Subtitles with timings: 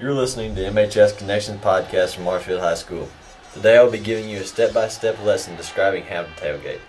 [0.00, 3.08] You're listening to MHS Connections podcast from Marshfield High School.
[3.52, 6.80] Today I'll be giving you a step-by-step lesson describing how to tailgate.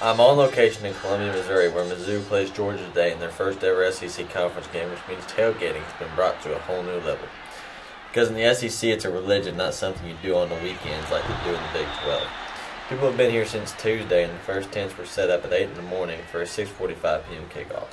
[0.00, 3.90] I'm on location in Columbia, Missouri, where Mizzou plays Georgia today in their first ever
[3.90, 7.26] SEC conference game, which means tailgating has been brought to a whole new level.
[8.06, 11.26] Because in the SEC, it's a religion, not something you do on the weekends like
[11.26, 12.28] they do in the Big 12.
[12.88, 15.70] People have been here since Tuesday, and the first tents were set up at 8
[15.70, 17.48] in the morning for a 6:45 p.m.
[17.52, 17.88] kickoff.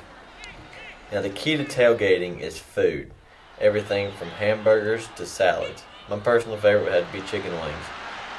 [1.10, 3.10] Now, the key to tailgating is food.
[3.60, 5.82] Everything from hamburgers to salads.
[6.10, 7.84] My personal favorite would have to be chicken wings.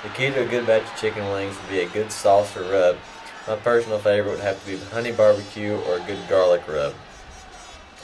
[0.04, 2.62] The key to a good batch of chicken wings would be a good sauce or
[2.64, 2.98] rub.
[3.48, 6.94] My personal favorite would have to be the honey barbecue or a good garlic rub.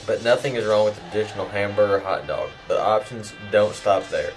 [0.07, 2.49] But nothing is wrong with the traditional hamburger hot dog.
[2.67, 4.31] The options don't stop there.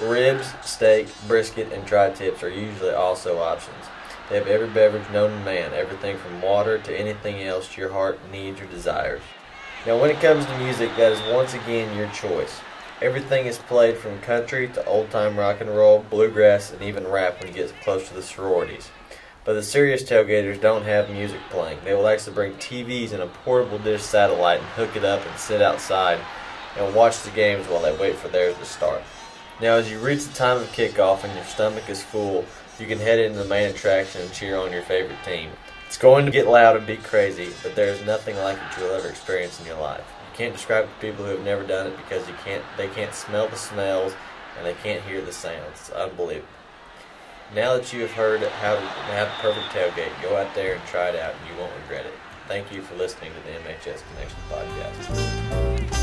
[0.00, 3.84] Ribs, steak, brisket, and tri-tips are usually also options.
[4.28, 8.18] They have every beverage known to man, everything from water to anything else your heart
[8.30, 9.22] needs or desires.
[9.86, 12.60] Now, when it comes to music, that is once again your choice.
[13.00, 17.38] Everything is played from country to old time rock and roll, bluegrass, and even rap
[17.38, 18.90] when it gets close to the sororities.
[19.44, 21.78] But the serious tailgaters don't have music playing.
[21.84, 25.38] They will actually bring TVs and a portable dish satellite and hook it up and
[25.38, 26.18] sit outside
[26.76, 29.00] and watch the games while they wait for theirs to start.
[29.60, 32.44] Now, as you reach the time of kickoff and your stomach is full,
[32.80, 35.50] you can head into the main attraction and cheer on your favorite team.
[35.88, 38.90] It's going to get loud and be crazy, but there is nothing like it you'll
[38.90, 40.04] ever experience in your life.
[40.30, 42.62] You can't describe it to people who have never done it because you can't.
[42.76, 44.12] They can't smell the smells
[44.58, 45.64] and they can't hear the sounds.
[45.70, 46.46] It's unbelievable.
[47.54, 51.08] Now that you have heard how to have perfect tailgate, go out there and try
[51.08, 52.12] it out, and you won't regret it.
[52.48, 55.97] Thank you for listening to the MHS Connection podcast.